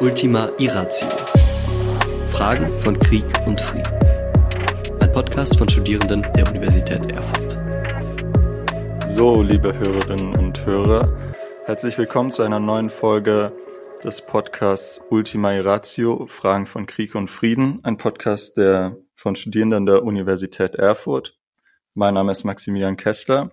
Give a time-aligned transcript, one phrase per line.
[0.00, 1.08] Ultima Irratio.
[2.28, 3.92] Fragen von Krieg und Frieden.
[5.00, 7.58] Ein Podcast von Studierenden der Universität Erfurt.
[9.06, 11.16] So, liebe Hörerinnen und Hörer,
[11.64, 13.52] herzlich willkommen zu einer neuen Folge
[14.04, 20.04] des Podcasts Ultima Irratio, Fragen von Krieg und Frieden, ein Podcast der von Studierenden der
[20.04, 21.36] Universität Erfurt.
[21.94, 23.50] Mein Name ist Maximilian Kessler.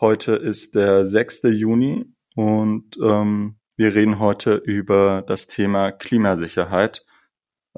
[0.00, 1.42] Heute ist der 6.
[1.52, 7.04] Juni und ähm, wir reden heute über das Thema Klimasicherheit,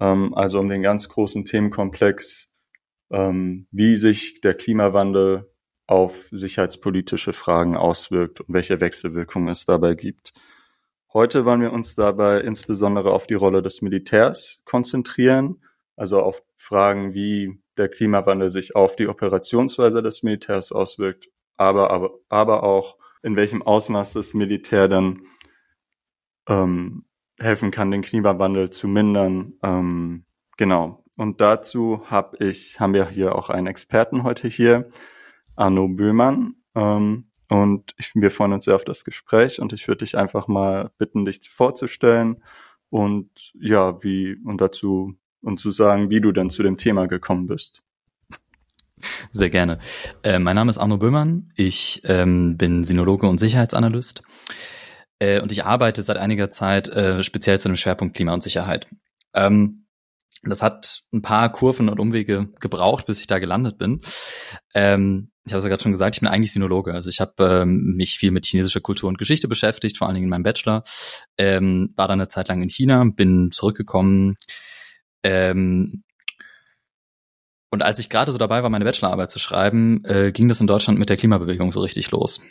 [0.00, 2.48] ähm, also um den ganz großen Themenkomplex,
[3.10, 5.50] ähm, wie sich der Klimawandel
[5.86, 10.32] auf sicherheitspolitische Fragen auswirkt und welche Wechselwirkungen es dabei gibt.
[11.12, 15.64] Heute wollen wir uns dabei insbesondere auf die Rolle des Militärs konzentrieren,
[15.96, 22.10] also auf Fragen, wie der Klimawandel sich auf die Operationsweise des Militärs auswirkt, aber, aber,
[22.28, 25.22] aber auch in welchem Ausmaß das Militär dann
[26.48, 27.04] ähm,
[27.38, 29.54] helfen kann, den Klimawandel zu mindern.
[29.62, 30.24] Ähm,
[30.56, 31.04] genau.
[31.16, 34.88] Und dazu hab ich, haben wir hier auch einen Experten heute hier,
[35.56, 36.54] Arno Böhmann.
[36.74, 40.48] Ähm, und ich, wir freuen uns sehr auf das Gespräch und ich würde dich einfach
[40.48, 42.42] mal bitten, dich vorzustellen
[42.90, 47.46] und ja, wie und dazu und zu sagen, wie du denn zu dem Thema gekommen
[47.46, 47.82] bist.
[49.32, 49.78] Sehr gerne.
[50.22, 51.52] Äh, mein Name ist Arno Böhmann.
[51.54, 54.22] Ich ähm, bin Sinologe und Sicherheitsanalyst.
[55.18, 58.86] Äh, und ich arbeite seit einiger Zeit äh, speziell zu dem Schwerpunkt Klima und Sicherheit.
[59.34, 59.86] Ähm,
[60.42, 64.00] das hat ein paar Kurven und Umwege gebraucht, bis ich da gelandet bin.
[64.74, 66.92] Ähm, ich habe es ja gerade schon gesagt, ich bin eigentlich Sinologe.
[66.92, 70.26] Also ich habe ähm, mich viel mit chinesischer Kultur und Geschichte beschäftigt, vor allen Dingen
[70.26, 70.82] in meinem Bachelor.
[71.38, 74.36] Ähm, war dann eine Zeit lang in China, bin zurückgekommen.
[75.22, 76.04] Ähm,
[77.70, 80.66] und als ich gerade so dabei war, meine Bachelorarbeit zu schreiben, äh, ging das in
[80.66, 82.42] Deutschland mit der Klimabewegung so richtig los.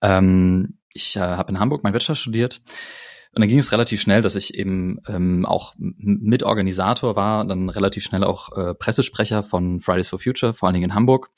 [0.00, 2.62] Ähm, ich äh, habe in Hamburg mein Bachelor studiert
[3.34, 8.04] und dann ging es relativ schnell, dass ich eben ähm, auch Mitorganisator war, dann relativ
[8.04, 11.30] schnell auch äh, Pressesprecher von Fridays for Future, vor allen Dingen in Hamburg.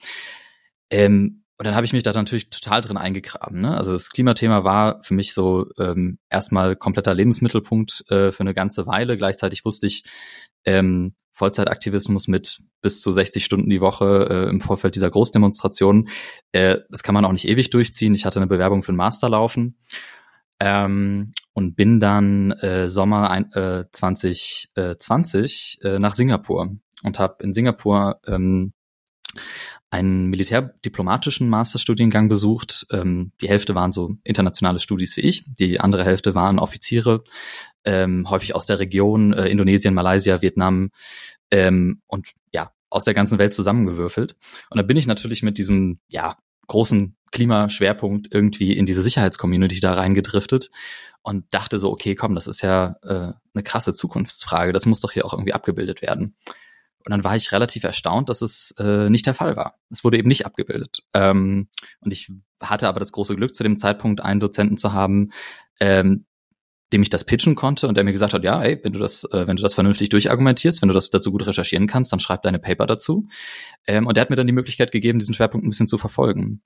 [0.90, 3.60] Ähm, und dann habe ich mich da natürlich total drin eingegraben.
[3.60, 3.76] Ne?
[3.76, 8.88] Also das Klimathema war für mich so ähm, erstmal kompletter Lebensmittelpunkt äh, für eine ganze
[8.88, 9.16] Weile.
[9.16, 10.02] Gleichzeitig wusste ich,
[10.64, 16.08] ähm, Vollzeitaktivismus mit bis zu 60 Stunden die Woche äh, im Vorfeld dieser Großdemonstrationen.
[16.52, 18.14] Äh, das kann man auch nicht ewig durchziehen.
[18.14, 19.76] Ich hatte eine Bewerbung für einen Master laufen
[20.60, 27.52] ähm, und bin dann äh, Sommer ein, äh, 2020 äh, nach Singapur und habe in
[27.52, 28.72] Singapur ähm,
[29.94, 32.84] einen militärdiplomatischen Masterstudiengang besucht.
[32.90, 37.22] Ähm, die Hälfte waren so internationale Studis wie ich, die andere Hälfte waren Offiziere,
[37.84, 40.90] ähm, häufig aus der Region äh, Indonesien, Malaysia, Vietnam
[41.52, 44.34] ähm, und ja, aus der ganzen Welt zusammengewürfelt.
[44.70, 49.92] Und da bin ich natürlich mit diesem, ja, großen Klimaschwerpunkt irgendwie in diese Sicherheitscommunity da
[49.92, 50.70] reingedriftet
[51.22, 55.12] und dachte so, okay, komm, das ist ja äh, eine krasse Zukunftsfrage, das muss doch
[55.12, 56.34] hier auch irgendwie abgebildet werden.
[57.04, 59.78] Und dann war ich relativ erstaunt, dass es äh, nicht der Fall war.
[59.90, 61.02] Es wurde eben nicht abgebildet.
[61.12, 61.68] Ähm,
[62.00, 65.30] und ich hatte aber das große Glück, zu dem Zeitpunkt einen Dozenten zu haben,
[65.80, 66.24] ähm,
[66.92, 69.24] dem ich das pitchen konnte und der mir gesagt hat, ja, ey, wenn du das,
[69.24, 72.42] äh, wenn du das vernünftig durchargumentierst, wenn du das dazu gut recherchieren kannst, dann schreib
[72.42, 73.28] deine Paper dazu.
[73.86, 76.62] Ähm, und der hat mir dann die Möglichkeit gegeben, diesen Schwerpunkt ein bisschen zu verfolgen.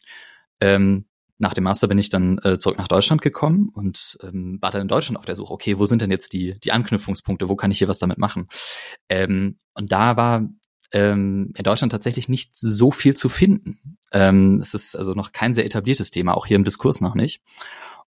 [0.61, 1.07] Ähm,
[1.39, 4.83] nach dem Master bin ich dann äh, zurück nach Deutschland gekommen und ähm, war dann
[4.83, 7.71] in Deutschland auf der Suche, okay, wo sind denn jetzt die, die Anknüpfungspunkte, wo kann
[7.71, 8.49] ich hier was damit machen?
[9.09, 10.49] Ähm, und da war
[10.93, 13.99] ähm, in Deutschland tatsächlich nicht so viel zu finden.
[14.13, 17.43] Ähm, es ist also noch kein sehr etabliertes Thema, auch hier im Diskurs noch nicht.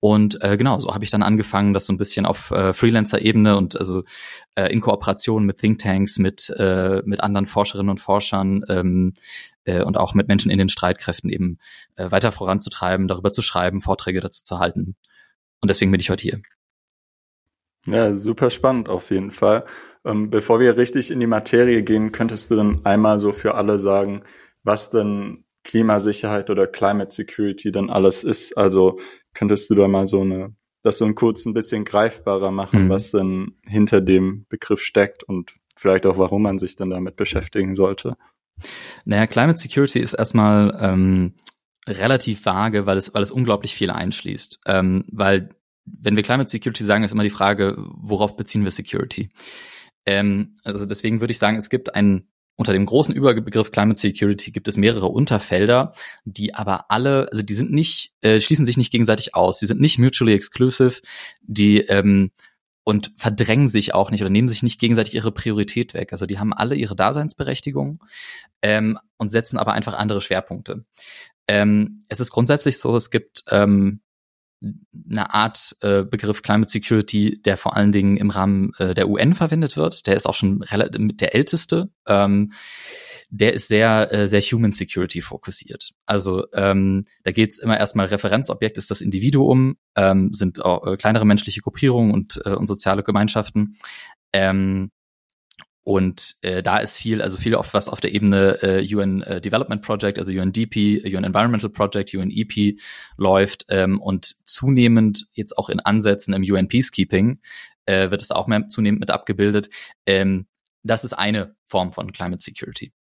[0.03, 3.55] Und äh, genau, so habe ich dann angefangen, das so ein bisschen auf äh, Freelancer-Ebene
[3.55, 4.03] und also
[4.53, 9.13] äh, in Kooperation mit Thinktanks, mit, äh, mit anderen Forscherinnen und Forschern ähm,
[9.63, 11.57] äh, und auch mit Menschen in den Streitkräften eben
[11.95, 14.97] äh, weiter voranzutreiben, darüber zu schreiben, Vorträge dazu zu halten.
[15.61, 16.41] Und deswegen bin ich heute hier.
[17.85, 19.63] Ja, super spannend auf jeden Fall.
[20.03, 23.79] Ähm, bevor wir richtig in die Materie gehen, könntest du dann einmal so für alle
[23.79, 24.21] sagen,
[24.63, 28.57] was denn Klimasicherheit oder Climate Security dann alles ist?
[28.57, 28.99] Also
[29.33, 32.89] könntest du da mal so eine, das so ein kurz ein bisschen greifbarer machen, mhm.
[32.89, 37.75] was denn hinter dem Begriff steckt und vielleicht auch, warum man sich dann damit beschäftigen
[37.75, 38.15] sollte?
[39.05, 41.33] Naja, Climate Security ist erstmal ähm,
[41.87, 44.61] relativ vage, weil es, weil es unglaublich viel einschließt.
[44.65, 45.49] Ähm, weil,
[45.85, 49.29] wenn wir Climate Security sagen, ist immer die Frage, worauf beziehen wir Security?
[50.05, 54.51] Ähm, also deswegen würde ich sagen, es gibt ein unter dem großen Überbegriff Climate Security
[54.51, 58.91] gibt es mehrere Unterfelder, die aber alle, also die sind nicht, äh, schließen sich nicht
[58.91, 61.01] gegenseitig aus, die sind nicht mutually exclusive,
[61.41, 62.31] die ähm,
[62.83, 66.11] und verdrängen sich auch nicht oder nehmen sich nicht gegenseitig ihre Priorität weg.
[66.11, 67.97] Also die haben alle ihre Daseinsberechtigung
[68.61, 70.85] ähm, und setzen aber einfach andere Schwerpunkte.
[71.47, 74.01] Ähm, es ist grundsätzlich so, es gibt ähm,
[75.09, 79.35] eine Art äh, Begriff Climate Security, der vor allen Dingen im Rahmen äh, der UN
[79.35, 80.07] verwendet wird.
[80.07, 81.89] Der ist auch schon relativ der älteste.
[82.07, 82.53] Ähm,
[83.29, 85.91] der ist sehr, äh, sehr Human Security fokussiert.
[86.05, 90.97] Also ähm, da geht es immer erstmal, Referenzobjekt ist das Individuum, ähm, sind auch äh,
[90.97, 93.77] kleinere menschliche Gruppierungen und, äh, und soziale Gemeinschaften.
[94.33, 94.91] Ähm,
[95.83, 99.41] und äh, da ist viel, also viel oft was auf der Ebene äh, UN äh,
[99.41, 102.79] Development Project, also UNDP, UN Environmental Project, UNEP
[103.17, 107.39] läuft ähm, und zunehmend jetzt auch in Ansätzen im UN Peacekeeping
[107.85, 109.69] äh, wird es auch mehr zunehmend mit abgebildet.
[110.05, 110.47] Ähm,
[110.83, 112.93] das ist eine Form von Climate Security.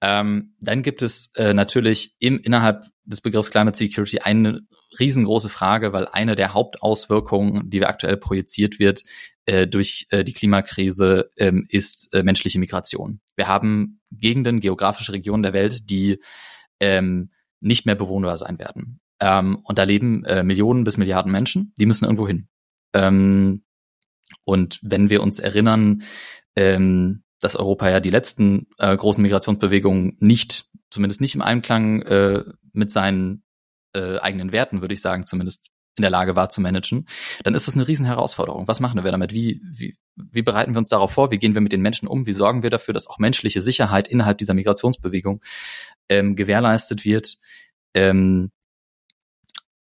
[0.00, 4.60] Ähm, dann gibt es äh, natürlich im, innerhalb des Begriffs Climate Security eine
[4.98, 9.04] riesengroße Frage, weil eine der Hauptauswirkungen, die aktuell projiziert wird
[9.46, 13.20] äh, durch äh, die Klimakrise, ähm, ist äh, menschliche Migration.
[13.36, 16.20] Wir haben Gegenden, geografische Regionen der Welt, die
[16.80, 19.00] ähm, nicht mehr bewohnbar sein werden.
[19.20, 22.48] Ähm, und da leben äh, Millionen bis Milliarden Menschen, die müssen irgendwo hin.
[22.94, 23.62] Ähm,
[24.44, 26.02] und wenn wir uns erinnern,
[26.56, 32.44] ähm, dass Europa ja die letzten äh, großen Migrationsbewegungen nicht, zumindest nicht im Einklang äh,
[32.72, 33.42] mit seinen
[33.94, 35.66] äh, eigenen Werten, würde ich sagen, zumindest
[35.96, 37.06] in der Lage war zu managen,
[37.42, 38.68] dann ist das eine riesen Herausforderung.
[38.68, 39.34] Was machen wir damit?
[39.34, 41.30] Wie, wie, wie bereiten wir uns darauf vor?
[41.30, 42.26] Wie gehen wir mit den Menschen um?
[42.26, 45.42] Wie sorgen wir dafür, dass auch menschliche Sicherheit innerhalb dieser Migrationsbewegung
[46.08, 47.38] ähm, gewährleistet wird?
[47.94, 48.50] Ähm,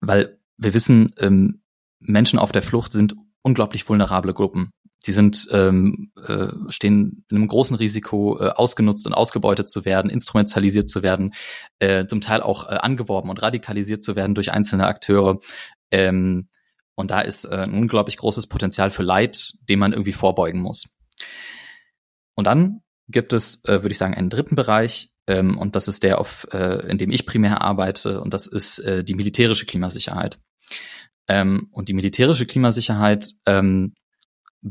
[0.01, 1.63] weil wir wissen, ähm,
[1.99, 4.71] Menschen auf der Flucht sind unglaublich vulnerable Gruppen.
[5.07, 10.11] Die sind ähm, äh, stehen in einem großen Risiko, äh, ausgenutzt und ausgebeutet zu werden,
[10.11, 11.33] instrumentalisiert zu werden,
[11.79, 15.39] äh, zum Teil auch äh, angeworben und radikalisiert zu werden durch einzelne Akteure.
[15.91, 16.49] Ähm,
[16.97, 20.97] und da ist äh, ein unglaublich großes Potenzial für Leid, dem man irgendwie vorbeugen muss.
[22.35, 26.03] Und dann gibt es, äh, würde ich sagen, einen dritten Bereich, ähm, und das ist
[26.03, 30.39] der, auf, äh, in dem ich primär arbeite, und das ist äh, die militärische Klimasicherheit.
[31.29, 33.95] Ähm, und die militärische Klimasicherheit ähm,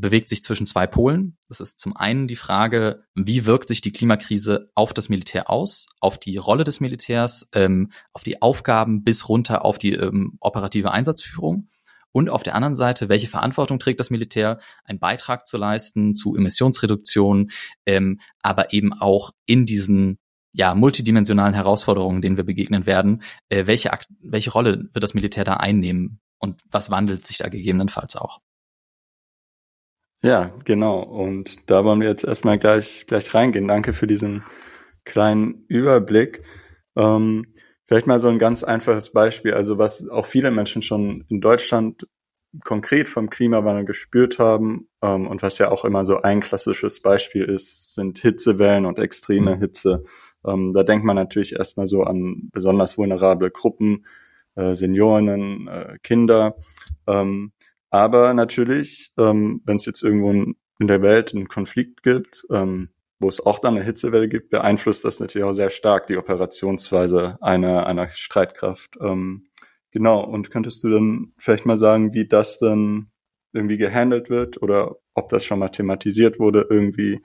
[0.00, 1.36] bewegt sich zwischen zwei Polen.
[1.48, 5.86] Das ist zum einen die Frage, wie wirkt sich die Klimakrise auf das Militär aus,
[6.00, 10.90] auf die Rolle des Militärs, ähm, auf die Aufgaben bis runter auf die ähm, operative
[10.90, 11.68] Einsatzführung.
[12.12, 16.34] Und auf der anderen Seite, welche Verantwortung trägt das Militär, einen Beitrag zu leisten zu
[16.34, 17.50] Emissionsreduktion,
[17.84, 20.18] ähm, aber eben auch in diesen
[20.52, 23.90] ja, multidimensionalen Herausforderungen, denen wir begegnen werden, äh, welche,
[24.20, 28.40] welche Rolle wird das Militär da einnehmen und was wandelt sich da gegebenenfalls auch?
[30.26, 31.02] Ja, genau.
[31.02, 33.68] Und da wollen wir jetzt erstmal gleich, gleich reingehen.
[33.68, 34.42] Danke für diesen
[35.04, 36.42] kleinen Überblick.
[36.96, 37.46] Ähm,
[37.84, 39.54] vielleicht mal so ein ganz einfaches Beispiel.
[39.54, 42.08] Also was auch viele Menschen schon in Deutschland
[42.64, 47.44] konkret vom Klimawandel gespürt haben ähm, und was ja auch immer so ein klassisches Beispiel
[47.44, 49.60] ist, sind Hitzewellen und extreme mhm.
[49.60, 50.02] Hitze.
[50.44, 54.06] Ähm, da denkt man natürlich erstmal so an besonders vulnerable Gruppen,
[54.56, 56.56] äh, Senioren, äh, Kinder.
[57.06, 57.52] Ähm,
[57.90, 63.28] aber natürlich, ähm, wenn es jetzt irgendwo in, der Welt einen Konflikt gibt, ähm, wo
[63.28, 67.86] es auch dann eine Hitzewelle gibt, beeinflusst das natürlich auch sehr stark die Operationsweise einer,
[67.86, 68.96] einer Streitkraft.
[69.00, 69.46] Ähm,
[69.90, 73.10] genau, und könntest du dann vielleicht mal sagen, wie das dann
[73.52, 77.22] irgendwie gehandelt wird oder ob das schon mal thematisiert wurde, irgendwie,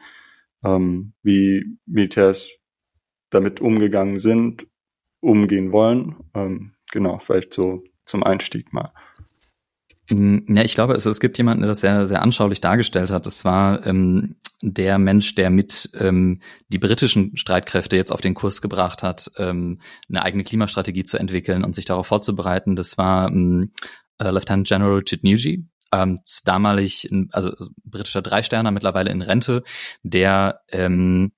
[0.64, 2.52] ähm, wie Militärs
[3.30, 4.68] damit umgegangen sind,
[5.20, 6.16] umgehen wollen?
[6.34, 8.94] Ähm, genau, vielleicht so zum Einstieg mal.
[10.10, 13.28] Mm, ja, ich glaube, es, es gibt jemanden, der das sehr, sehr anschaulich dargestellt hat.
[13.28, 18.62] Es war ähm, der Mensch, der mit ähm, die britischen Streitkräfte jetzt auf den Kurs
[18.62, 22.76] gebracht hat, ähm, eine eigene Klimastrategie zu entwickeln und sich darauf vorzubereiten.
[22.76, 23.72] Das war ähm,
[24.20, 29.64] äh, Lieutenant General Chitnuji, ähm, damalig, also britischer Dreisterner, mittlerweile in Rente,
[30.04, 31.34] der ähm,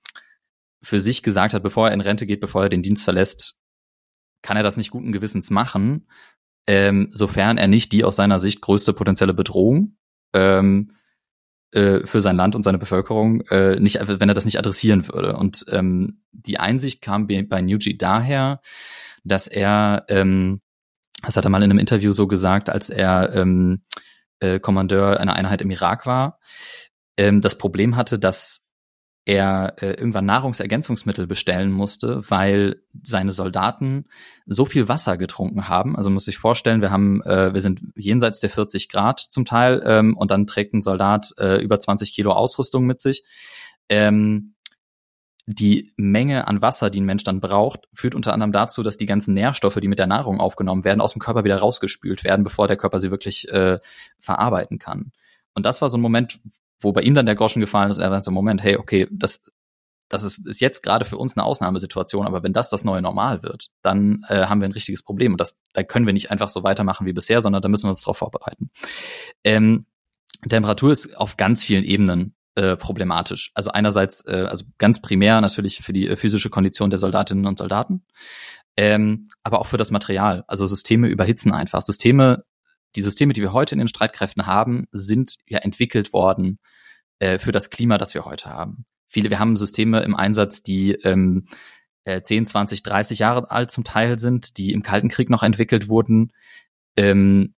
[0.81, 3.55] für sich gesagt hat, bevor er in Rente geht, bevor er den Dienst verlässt,
[4.41, 6.07] kann er das nicht guten Gewissens machen,
[6.67, 9.97] ähm, sofern er nicht die aus seiner Sicht größte potenzielle Bedrohung
[10.33, 10.91] ähm,
[11.71, 15.35] äh, für sein Land und seine Bevölkerung äh, nicht, wenn er das nicht adressieren würde.
[15.35, 18.61] Und ähm, die Einsicht kam bei Nuji daher,
[19.23, 20.61] dass er, ähm,
[21.21, 23.81] das hat er mal in einem Interview so gesagt, als er ähm,
[24.39, 26.39] äh, Kommandeur einer Einheit im Irak war,
[27.17, 28.69] ähm, das Problem hatte, dass
[29.25, 34.05] er äh, irgendwann Nahrungsergänzungsmittel bestellen musste, weil seine Soldaten
[34.45, 35.95] so viel Wasser getrunken haben.
[35.95, 39.81] Also muss sich vorstellen, wir haben, äh, wir sind jenseits der 40 Grad zum Teil
[39.85, 43.23] ähm, und dann trägt ein Soldat äh, über 20 Kilo Ausrüstung mit sich.
[43.87, 44.55] Ähm,
[45.45, 49.05] die Menge an Wasser, die ein Mensch dann braucht, führt unter anderem dazu, dass die
[49.05, 52.67] ganzen Nährstoffe, die mit der Nahrung aufgenommen werden, aus dem Körper wieder rausgespült werden, bevor
[52.67, 53.79] der Körper sie wirklich äh,
[54.19, 55.11] verarbeiten kann.
[55.53, 56.39] Und das war so ein Moment,
[56.83, 59.51] wo bei ihm dann der Groschen gefallen ist, er war so, Moment, hey, okay, das,
[60.09, 63.43] das ist, ist jetzt gerade für uns eine Ausnahmesituation, aber wenn das das neue Normal
[63.43, 66.49] wird, dann äh, haben wir ein richtiges Problem und das, da können wir nicht einfach
[66.49, 68.69] so weitermachen wie bisher, sondern da müssen wir uns darauf vorbereiten.
[69.43, 69.85] Ähm,
[70.47, 73.51] Temperatur ist auf ganz vielen Ebenen äh, problematisch.
[73.55, 77.57] Also einerseits, äh, also ganz primär natürlich für die äh, physische Kondition der Soldatinnen und
[77.57, 78.05] Soldaten,
[78.77, 80.43] ähm, aber auch für das Material.
[80.47, 81.81] Also Systeme überhitzen einfach.
[81.81, 82.43] Systeme,
[82.95, 86.59] die Systeme, die wir heute in den Streitkräften haben, sind ja entwickelt worden
[87.23, 88.85] äh, für das Klima, das wir heute haben.
[89.07, 91.45] Viele, wir haben Systeme im Einsatz, die ähm,
[92.03, 95.87] äh, 10, 20, 30 Jahre alt zum Teil sind, die im Kalten Krieg noch entwickelt
[95.87, 96.33] wurden.
[96.97, 97.53] Ähm,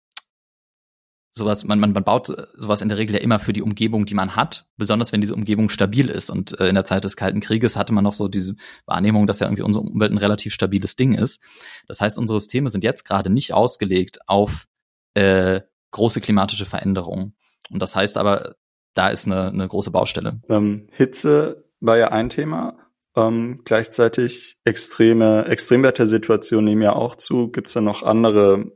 [1.33, 4.15] sowas, man, man, man baut sowas in der Regel ja immer für die Umgebung, die
[4.15, 6.29] man hat, besonders wenn diese Umgebung stabil ist.
[6.29, 9.41] Und äh, in der Zeit des Kalten Krieges hatte man noch so diese Wahrnehmung, dass
[9.41, 11.41] ja irgendwie unsere Umwelt ein relativ stabiles Ding ist.
[11.89, 14.67] Das heißt, unsere Systeme sind jetzt gerade nicht ausgelegt auf
[15.15, 17.35] äh, große klimatische Veränderungen.
[17.71, 18.57] Und das heißt aber,
[18.95, 20.41] da ist eine, eine große Baustelle.
[20.49, 22.77] Ähm, Hitze war ja ein Thema.
[23.17, 27.49] Ähm, gleichzeitig extreme Extremwettersituationen nehmen ja auch zu.
[27.51, 28.73] Gibt es da noch andere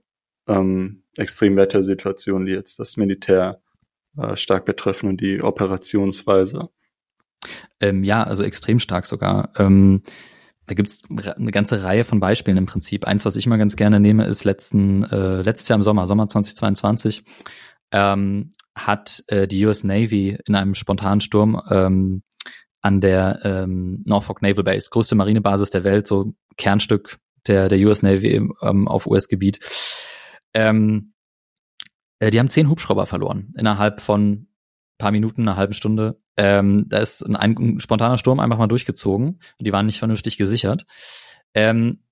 [0.46, 3.60] ähm, Extremwettersituationen, die jetzt das Militär
[4.16, 6.68] äh, stark betreffen und die Operationsweise.
[7.80, 9.52] Ähm, ja, also extrem stark sogar.
[9.56, 10.02] Ähm,
[10.66, 13.06] da gibt's eine ganze Reihe von Beispielen im Prinzip.
[13.06, 16.28] Eins, was ich mal ganz gerne nehme, ist letzten, äh, letztes Jahr im Sommer, Sommer
[16.28, 17.24] 2022,
[17.92, 22.22] ähm, hat äh, die US Navy in einem spontanen Sturm ähm,
[22.80, 28.02] an der ähm, Norfolk Naval Base, größte Marinebasis der Welt, so Kernstück der, der US
[28.02, 29.60] Navy ähm, auf US-Gebiet,
[30.54, 31.12] ähm,
[32.18, 34.48] äh, die haben zehn Hubschrauber verloren innerhalb von
[34.98, 36.20] paar Minuten, einer halben Stunde.
[36.36, 40.36] Ähm, da ist ein, ein, spontaner Sturm einfach mal durchgezogen und die waren nicht vernünftig
[40.36, 40.86] gesichert.
[41.54, 42.02] Ähm,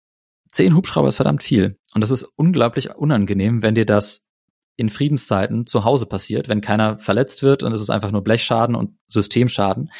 [0.50, 1.78] zehn Hubschrauber ist verdammt viel.
[1.94, 4.28] Und das ist unglaublich unangenehm, wenn dir das
[4.76, 8.74] in Friedenszeiten zu Hause passiert, wenn keiner verletzt wird und es ist einfach nur Blechschaden
[8.74, 9.90] und Systemschaden.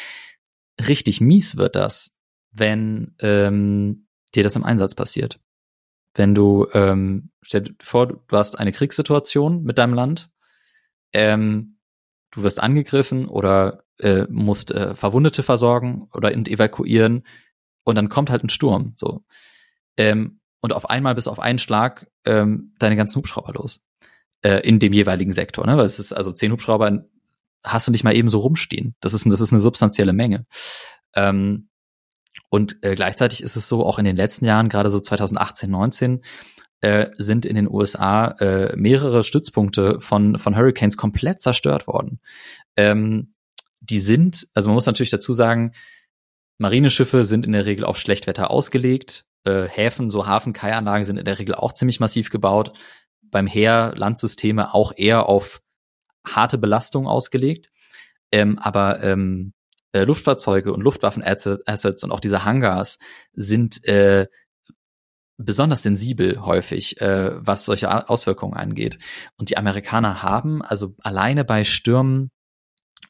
[0.86, 2.18] Richtig mies wird das,
[2.50, 5.40] wenn ähm, dir das im Einsatz passiert
[6.16, 10.28] wenn du, ähm, stell dir vor, du hast eine Kriegssituation mit deinem Land,
[11.12, 11.78] ähm,
[12.30, 17.24] du wirst angegriffen oder äh, musst äh, Verwundete versorgen oder evakuieren
[17.84, 19.24] und dann kommt halt ein Sturm, so.
[19.96, 23.84] Ähm, und auf einmal bis auf einen Schlag ähm, deine ganzen Hubschrauber los.
[24.42, 25.76] Äh, in dem jeweiligen Sektor, ne?
[25.76, 27.04] Weil es ist also zehn Hubschrauber
[27.64, 28.94] hast du nicht mal eben so rumstehen.
[29.00, 30.46] Das ist, das ist eine substanzielle Menge.
[31.14, 31.68] Ähm,
[32.48, 36.22] und äh, gleichzeitig ist es so, auch in den letzten Jahren, gerade so 2018, 19,
[36.80, 42.20] äh, sind in den USA äh, mehrere Stützpunkte von, von Hurricanes komplett zerstört worden.
[42.76, 43.34] Ähm,
[43.80, 45.72] die sind, also man muss natürlich dazu sagen,
[46.58, 49.26] Marineschiffe sind in der Regel auf Schlechtwetter ausgelegt.
[49.44, 52.72] Äh, Häfen, so Hafen-Kai-Anlagen sind in der Regel auch ziemlich massiv gebaut.
[53.30, 55.60] Beim Heer Landsysteme auch eher auf
[56.26, 57.70] harte Belastung ausgelegt.
[58.32, 59.52] Ähm, aber ähm,
[59.92, 62.98] äh, Luftfahrzeuge und Luftwaffenassets und auch diese Hangars
[63.32, 64.26] sind äh,
[65.38, 68.98] besonders sensibel häufig, äh, was solche Auswirkungen angeht.
[69.36, 72.30] Und die Amerikaner haben also alleine bei Stürmen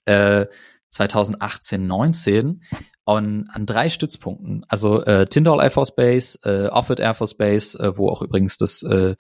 [0.05, 0.47] äh,
[0.91, 2.63] 2018, 19
[3.07, 7.79] an, an drei Stützpunkten, also äh, Tyndall Air Force Base, äh, Offutt Air Force Base,
[7.79, 9.15] äh, wo auch übrigens das äh,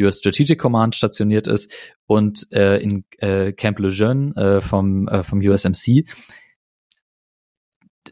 [0.00, 1.72] US Strategic Command stationiert ist,
[2.06, 6.04] und äh, in äh, Camp Lejeune äh, vom, äh, vom USMC,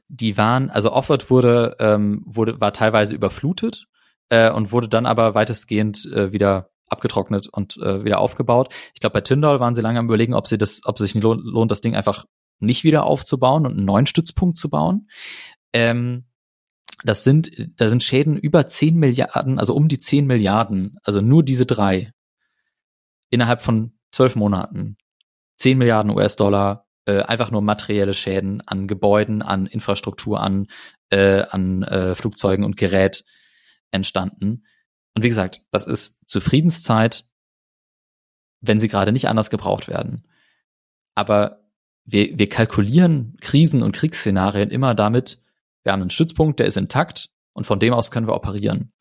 [0.08, 3.86] die waren, also Offord wurde, ähm, wurde, war teilweise überflutet
[4.28, 8.72] äh, und wurde dann aber weitestgehend äh, wieder abgetrocknet und äh, wieder aufgebaut.
[8.94, 11.20] Ich glaube, bei Tyndall waren sie lange am überlegen, ob sie das, ob es sich
[11.20, 12.26] lohnt, das Ding einfach
[12.58, 15.08] nicht wieder aufzubauen und einen neuen Stützpunkt zu bauen.
[15.72, 16.24] Ähm,
[17.04, 21.42] das sind, da sind Schäden über 10 Milliarden, also um die 10 Milliarden, also nur
[21.42, 22.10] diese drei
[23.30, 24.96] innerhalb von zwölf Monaten.
[25.58, 30.68] 10 Milliarden US-Dollar äh, einfach nur materielle Schäden an Gebäuden, an Infrastruktur, an,
[31.10, 33.24] äh, an äh, Flugzeugen und Gerät
[33.90, 34.64] entstanden.
[35.14, 37.28] Und wie gesagt, das ist zu Friedenszeit,
[38.60, 40.26] wenn sie gerade nicht anders gebraucht werden.
[41.14, 41.65] Aber
[42.06, 45.42] wir, wir kalkulieren Krisen- und Kriegsszenarien immer damit,
[45.82, 48.92] wir haben einen Stützpunkt, der ist intakt und von dem aus können wir operieren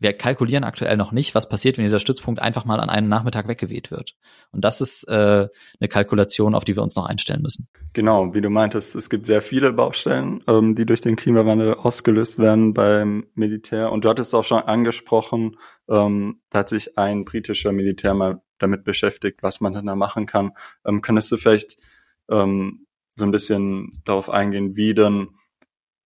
[0.00, 3.48] wir kalkulieren aktuell noch nicht, was passiert, wenn dieser Stützpunkt einfach mal an einem Nachmittag
[3.48, 4.16] weggeweht wird.
[4.50, 5.46] Und das ist äh,
[5.78, 7.68] eine Kalkulation, auf die wir uns noch einstellen müssen.
[7.92, 12.38] Genau, wie du meintest, es gibt sehr viele Baustellen, ähm, die durch den Klimawandel ausgelöst
[12.38, 13.92] werden beim Militär.
[13.92, 15.56] Und du hattest auch schon angesprochen,
[15.88, 20.24] ähm, da hat sich ein britischer Militär mal damit beschäftigt, was man dann da machen
[20.24, 20.52] kann.
[20.86, 21.76] Ähm, könntest du vielleicht
[22.30, 25.28] ähm, so ein bisschen darauf eingehen, wie denn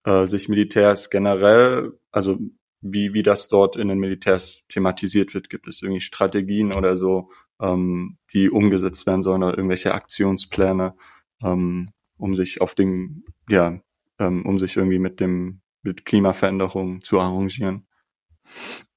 [0.04, 2.38] äh, sich Militärs generell, also
[2.80, 5.48] wie, wie das dort in den Militärs thematisiert wird.
[5.48, 10.94] Gibt es irgendwie Strategien oder so, ähm, die umgesetzt werden sollen oder irgendwelche Aktionspläne,
[11.42, 11.86] ähm,
[12.18, 13.80] um sich auf den, ja,
[14.18, 17.86] ähm, um sich irgendwie mit dem mit Klimaveränderungen zu arrangieren?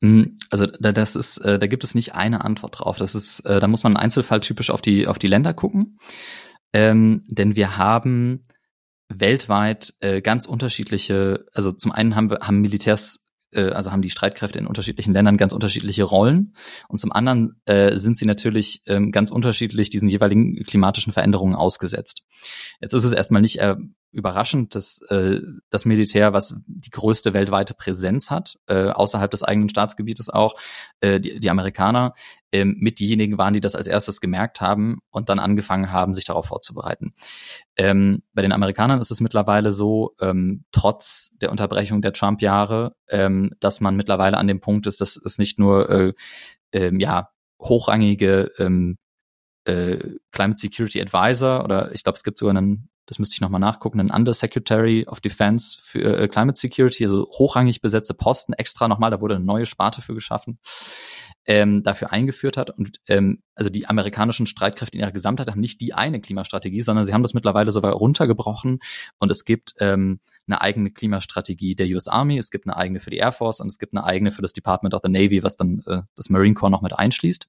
[0.02, 2.98] Mm, also da, das ist, äh, da gibt es nicht eine Antwort drauf.
[2.98, 6.00] Das ist, äh, da muss man im Einzelfall typisch auf die auf die Länder gucken,
[6.74, 8.44] ähm, denn wir haben
[9.10, 11.46] weltweit äh, ganz unterschiedliche.
[11.54, 15.38] Also zum einen haben wir haben Militärs äh, also haben die Streitkräfte in unterschiedlichen Ländern
[15.38, 16.54] ganz unterschiedliche Rollen
[16.88, 22.24] und zum anderen äh, sind sie natürlich ähm, ganz unterschiedlich diesen jeweiligen klimatischen Veränderungen ausgesetzt.
[22.82, 23.76] Jetzt ist es erstmal nicht äh,
[24.12, 29.70] überraschend, dass äh, das Militär, was die größte weltweite Präsenz hat, äh, außerhalb des eigenen
[29.70, 30.56] Staatsgebietes auch,
[31.02, 32.14] äh, die, die Amerikaner,
[32.52, 36.26] äh, mit diejenigen waren, die das als erstes gemerkt haben und dann angefangen haben, sich
[36.26, 37.14] darauf vorzubereiten.
[37.76, 43.52] Ähm, bei den Amerikanern ist es mittlerweile so, ähm, trotz der Unterbrechung der Trump-Jahre, ähm,
[43.60, 46.14] dass man mittlerweile an dem Punkt ist, dass es nicht nur äh,
[46.72, 48.98] ähm, ja hochrangige ähm,
[49.68, 53.62] äh, Climate Security Advisor oder ich glaube, es gibt sogar einen das müsste ich nochmal
[53.62, 59.12] nachgucken, einen Undersecretary of Defense für äh, Climate Security, also hochrangig besetzte Posten extra nochmal,
[59.12, 60.60] da wurde eine neue Sparte für geschaffen,
[61.46, 62.70] ähm, dafür eingeführt hat.
[62.70, 67.06] Und ähm, also die amerikanischen Streitkräfte in ihrer Gesamtheit haben nicht die eine Klimastrategie, sondern
[67.06, 68.80] sie haben das mittlerweile so runtergebrochen
[69.20, 73.10] und es gibt ähm, eine eigene Klimastrategie der US Army, es gibt eine eigene für
[73.10, 75.56] die Air Force und es gibt eine eigene für das Department of the Navy, was
[75.56, 77.48] dann äh, das Marine Corps noch mit einschließt.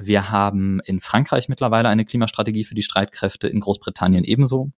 [0.00, 4.70] Wir haben in Frankreich mittlerweile eine Klimastrategie für die Streitkräfte, in Großbritannien ebenso.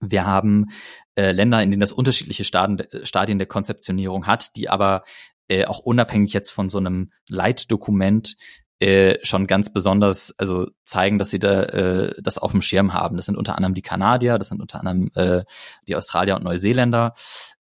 [0.00, 0.66] Wir haben
[1.14, 5.04] äh, Länder, in denen das unterschiedliche Stadien, Stadien der Konzeptionierung hat, die aber
[5.48, 8.36] äh, auch unabhängig jetzt von so einem Leitdokument
[8.78, 13.16] äh, schon ganz besonders, also zeigen, dass sie da äh, das auf dem Schirm haben.
[13.16, 15.42] Das sind unter anderem die Kanadier, das sind unter anderem äh,
[15.86, 17.12] die Australier und Neuseeländer,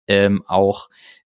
[0.06, 0.88] ähm, auch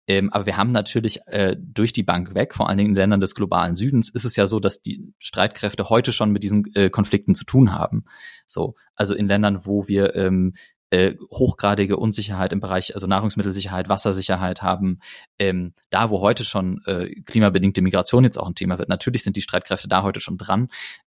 [0.09, 3.21] ähm, aber wir haben natürlich äh, durch die Bank weg, vor allen Dingen in Ländern
[3.21, 6.89] des globalen Südens, ist es ja so, dass die Streitkräfte heute schon mit diesen äh,
[6.89, 8.05] Konflikten zu tun haben.
[8.47, 10.55] So, also in Ländern, wo wir ähm,
[10.89, 15.01] äh, hochgradige Unsicherheit im Bereich, also Nahrungsmittelsicherheit, Wassersicherheit haben,
[15.39, 18.89] ähm, da wo heute schon äh, klimabedingte Migration jetzt auch ein Thema wird.
[18.89, 20.69] Natürlich sind die Streitkräfte da heute schon dran.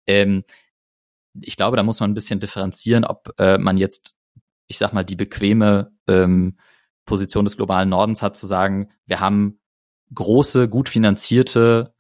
[0.07, 0.45] Ähm,
[1.38, 4.17] ich glaube, da muss man ein bisschen differenzieren, ob äh, man jetzt,
[4.69, 6.56] ich sag mal, die bequeme ähm,
[7.06, 9.60] Position des globalen Nordens hat, zu sagen, wir haben
[10.14, 11.95] große, gut finanzierte,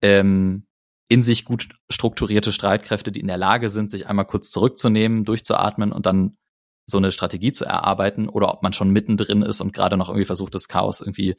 [0.00, 0.66] ähm,
[1.08, 5.92] in sich gut strukturierte Streitkräfte, die in der Lage sind, sich einmal kurz zurückzunehmen, durchzuatmen
[5.92, 6.38] und dann
[6.86, 10.26] so eine Strategie zu erarbeiten, oder ob man schon mittendrin ist und gerade noch irgendwie
[10.26, 11.36] versucht, das Chaos irgendwie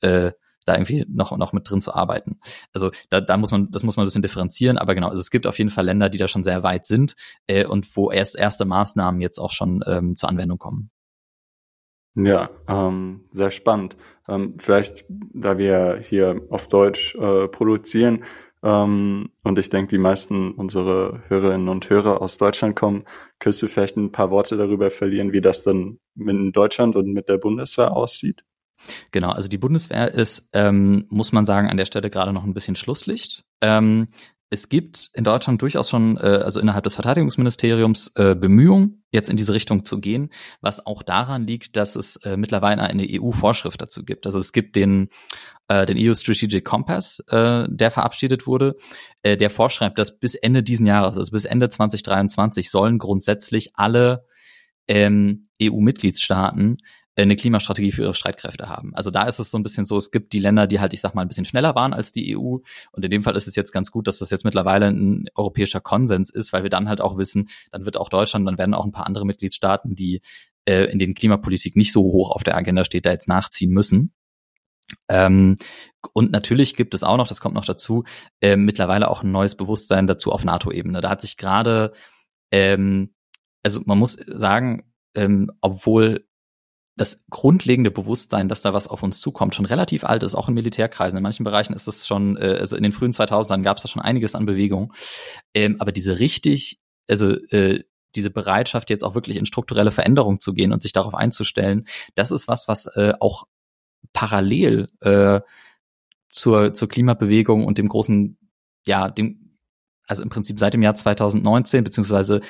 [0.00, 0.32] äh,
[0.66, 2.40] da irgendwie noch, noch mit drin zu arbeiten.
[2.72, 5.30] Also da, da muss man, das muss man ein bisschen differenzieren, aber genau, also es
[5.30, 7.14] gibt auf jeden Fall Länder, die da schon sehr weit sind
[7.46, 10.90] äh, und wo erst erste Maßnahmen jetzt auch schon ähm, zur Anwendung kommen.
[12.14, 13.96] Ja, ähm, sehr spannend.
[14.28, 18.24] Ähm, vielleicht, da wir hier auf Deutsch äh, produzieren
[18.62, 23.04] ähm, und ich denke, die meisten unserer Hörerinnen und Hörer aus Deutschland kommen,
[23.38, 27.28] könntest du vielleicht ein paar Worte darüber verlieren, wie das dann in Deutschland und mit
[27.28, 28.44] der Bundeswehr aussieht?
[29.12, 32.54] Genau, also die Bundeswehr ist, ähm, muss man sagen, an der Stelle gerade noch ein
[32.54, 33.44] bisschen Schlusslicht.
[33.60, 34.08] Ähm,
[34.52, 39.36] es gibt in Deutschland durchaus schon, äh, also innerhalb des Verteidigungsministeriums, äh, Bemühungen, jetzt in
[39.36, 44.04] diese Richtung zu gehen, was auch daran liegt, dass es äh, mittlerweile eine EU-Vorschrift dazu
[44.04, 44.26] gibt.
[44.26, 45.08] Also es gibt den,
[45.68, 48.74] äh, den EU Strategic Compass, äh, der verabschiedet wurde,
[49.22, 54.26] äh, der vorschreibt, dass bis Ende diesen Jahres, also bis Ende 2023, sollen grundsätzlich alle
[54.88, 56.78] ähm, EU-Mitgliedstaaten
[57.22, 58.94] eine Klimastrategie für ihre Streitkräfte haben.
[58.94, 61.00] Also da ist es so ein bisschen so, es gibt die Länder, die halt, ich
[61.00, 62.58] sag mal, ein bisschen schneller waren als die EU.
[62.92, 65.80] Und in dem Fall ist es jetzt ganz gut, dass das jetzt mittlerweile ein europäischer
[65.80, 68.84] Konsens ist, weil wir dann halt auch wissen, dann wird auch Deutschland, dann werden auch
[68.84, 70.20] ein paar andere Mitgliedstaaten, die
[70.66, 74.12] äh, in denen Klimapolitik nicht so hoch auf der Agenda steht, da jetzt nachziehen müssen.
[75.08, 75.56] Ähm,
[76.12, 78.04] und natürlich gibt es auch noch, das kommt noch dazu,
[78.40, 81.00] äh, mittlerweile auch ein neues Bewusstsein dazu auf NATO-Ebene.
[81.00, 81.92] Da hat sich gerade,
[82.50, 83.14] ähm,
[83.62, 86.26] also man muss sagen, ähm, obwohl
[86.96, 90.54] das grundlegende Bewusstsein, dass da was auf uns zukommt, schon relativ alt ist, auch in
[90.54, 91.16] Militärkreisen.
[91.16, 93.88] In manchen Bereichen ist es schon, äh, also in den frühen 2000ern gab es da
[93.88, 94.92] schon einiges an Bewegung.
[95.54, 100.52] Ähm, aber diese richtig, also äh, diese Bereitschaft, jetzt auch wirklich in strukturelle Veränderung zu
[100.52, 101.84] gehen und sich darauf einzustellen,
[102.16, 103.44] das ist was, was äh, auch
[104.12, 105.40] parallel äh,
[106.28, 108.36] zur, zur Klimabewegung und dem großen,
[108.84, 109.58] ja, dem,
[110.06, 112.40] also im Prinzip seit dem Jahr 2019, beziehungsweise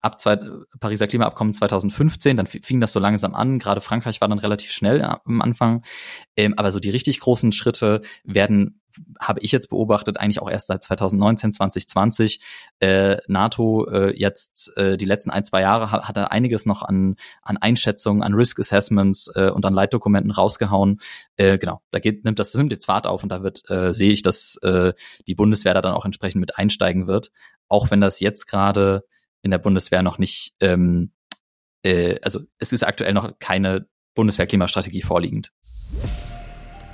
[0.00, 0.38] ab zwei,
[0.78, 3.58] Pariser Klimaabkommen 2015, dann fing das so langsam an.
[3.58, 5.84] Gerade Frankreich war dann relativ schnell am Anfang.
[6.36, 8.80] Ähm, aber so die richtig großen Schritte werden,
[9.20, 12.40] habe ich jetzt beobachtet, eigentlich auch erst seit 2019, 2020.
[12.80, 17.16] Äh, NATO äh, jetzt äh, die letzten ein, zwei Jahre hat, hat einiges noch an,
[17.42, 21.00] an Einschätzungen, an Risk Assessments äh, und an Leitdokumenten rausgehauen.
[21.36, 23.92] Äh, genau, da geht, nimmt das, das nimmt jetzt Fahrt auf und da wird, äh,
[23.92, 24.92] sehe ich, dass äh,
[25.28, 27.30] die Bundeswehr da dann auch entsprechend mit einsteigen wird.
[27.68, 29.04] Auch wenn das jetzt gerade
[29.42, 31.12] in der Bundeswehr noch nicht ähm,
[31.82, 35.52] äh, also es ist aktuell noch keine Bundeswehr-Klimastrategie vorliegend.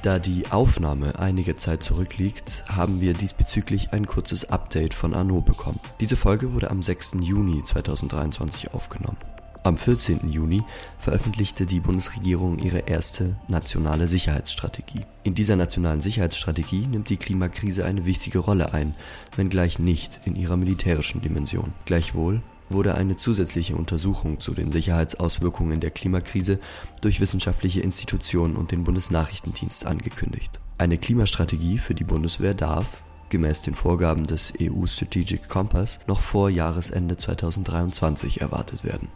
[0.02, 5.80] Da die Aufnahme einige Zeit zurückliegt, haben wir diesbezüglich ein kurzes Update von Arnaud bekommen.
[6.00, 7.16] Diese Folge wurde am 6.
[7.22, 9.18] Juni 2023 aufgenommen.
[9.66, 10.30] Am 14.
[10.30, 10.62] Juni
[11.00, 15.04] veröffentlichte die Bundesregierung ihre erste nationale Sicherheitsstrategie.
[15.24, 18.94] In dieser nationalen Sicherheitsstrategie nimmt die Klimakrise eine wichtige Rolle ein,
[19.34, 21.74] wenngleich nicht in ihrer militärischen Dimension.
[21.84, 26.60] Gleichwohl wurde eine zusätzliche Untersuchung zu den Sicherheitsauswirkungen der Klimakrise
[27.00, 30.60] durch wissenschaftliche Institutionen und den Bundesnachrichtendienst angekündigt.
[30.78, 36.50] Eine Klimastrategie für die Bundeswehr darf, gemäß den Vorgaben des EU Strategic Compass, noch vor
[36.50, 39.08] Jahresende 2023 erwartet werden.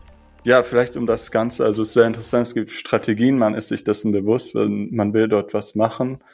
[0.44, 3.68] Ja, vielleicht um das Ganze, also es ist sehr interessant, es gibt Strategien, man ist
[3.68, 6.24] sich dessen bewusst, wenn man will dort was machen.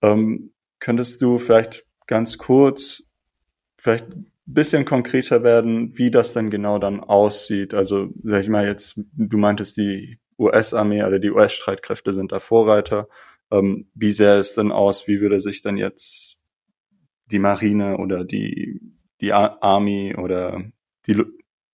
[0.00, 3.02] Ähm, könntest du vielleicht ganz kurz,
[3.76, 7.74] vielleicht ein bisschen konkreter werden, wie das denn genau dann aussieht?
[7.74, 13.08] Also, sag ich mal jetzt, du meintest, die US-Armee oder die US-Streitkräfte sind da Vorreiter.
[13.50, 15.06] Ähm, wie sähe es denn aus?
[15.08, 16.36] Wie würde sich dann jetzt
[17.26, 18.80] die Marine oder die,
[19.20, 20.62] die Army oder
[21.06, 21.22] die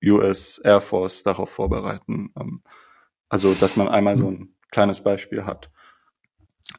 [0.02, 2.32] US Air Force darauf vorbereiten.
[2.38, 2.62] Ähm,
[3.28, 5.70] also, dass man einmal so ein kleines Beispiel hat.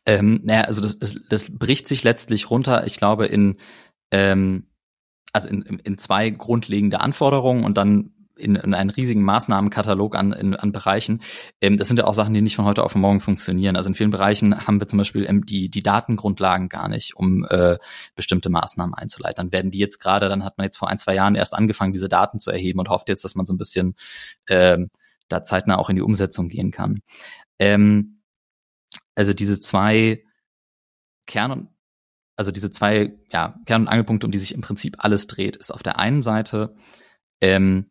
[0.06, 3.58] Ähm, naja, also das, das, das bricht sich letztlich runter, ich glaube, in,
[4.12, 4.68] ähm,
[5.34, 10.56] also in, in zwei grundlegende Anforderungen und dann in, in einen riesigen Maßnahmenkatalog an, in,
[10.56, 11.22] an Bereichen.
[11.62, 13.76] Ähm, das sind ja auch Sachen, die nicht von heute auf morgen funktionieren.
[13.76, 17.46] Also in vielen Bereichen haben wir zum Beispiel ähm, die, die Datengrundlagen gar nicht, um
[17.50, 17.78] äh,
[18.16, 19.38] bestimmte Maßnahmen einzuleiten.
[19.38, 21.94] Dann werden die jetzt gerade, dann hat man jetzt vor ein, zwei Jahren erst angefangen,
[21.94, 23.96] diese Daten zu erheben und hofft jetzt, dass man so ein bisschen
[24.50, 24.90] ähm,
[25.28, 27.02] da zeitnah auch in die Umsetzung gehen kann.
[27.60, 28.22] Ähm,
[29.16, 30.24] also diese zwei
[31.28, 31.70] Kern- und
[32.36, 35.72] also diese zwei ja, Kern- und Angelpunkte, um die sich im Prinzip alles dreht, ist
[35.72, 36.74] auf der einen Seite
[37.42, 37.90] ähm,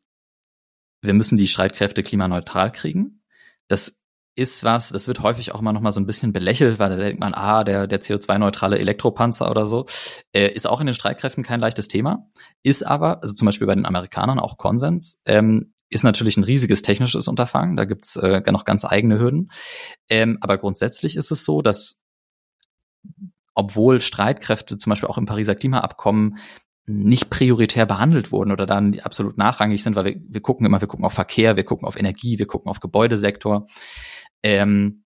[1.02, 3.22] wir müssen die Streitkräfte klimaneutral kriegen.
[3.68, 4.00] Das
[4.38, 6.96] ist was, das wird häufig auch immer noch mal so ein bisschen belächelt, weil da
[6.96, 9.86] denkt man, ah, der, der CO2-neutrale Elektropanzer oder so,
[10.32, 12.30] äh, ist auch in den Streitkräften kein leichtes Thema,
[12.62, 16.82] ist aber, also zum Beispiel bei den Amerikanern auch Konsens, ähm, ist natürlich ein riesiges
[16.82, 19.50] technisches Unterfangen, da gibt's äh, noch ganz eigene Hürden.
[20.08, 22.00] Ähm, aber grundsätzlich ist es so, dass
[23.54, 26.38] obwohl Streitkräfte zum Beispiel auch im Pariser Klimaabkommen
[26.88, 30.88] nicht prioritär behandelt wurden oder dann absolut nachrangig sind, weil wir, wir gucken immer, wir
[30.88, 33.66] gucken auf Verkehr, wir gucken auf Energie, wir gucken auf Gebäudesektor.
[34.42, 35.04] Ähm,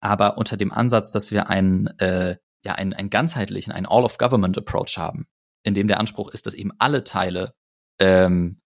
[0.00, 5.26] aber unter dem Ansatz, dass wir einen, äh, ja, einen, einen ganzheitlichen, einen All-of-Government-Approach haben,
[5.62, 7.54] in dem der Anspruch ist, dass eben alle Teile
[7.98, 8.60] ähm,